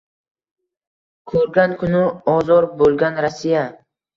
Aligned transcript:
Ko’rgan 1.31 1.77
kuni 1.83 2.01
ozor 2.39 2.71
bo’lgan 2.83 3.25
Rossiya 3.29 3.69